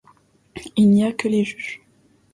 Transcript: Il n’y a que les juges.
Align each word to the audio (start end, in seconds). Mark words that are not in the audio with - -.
Il 0.77 0.89
n’y 0.89 1.03
a 1.03 1.11
que 1.11 1.27
les 1.27 1.43
juges. 1.43 1.83